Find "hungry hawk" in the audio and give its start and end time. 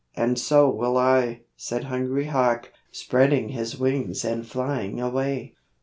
1.83-2.71